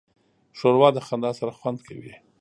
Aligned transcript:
ښوروا 0.57 0.89
د 0.93 0.97
خندا 1.07 1.31
سره 1.39 1.51
خوند 1.59 1.79
کوي. 1.87 2.13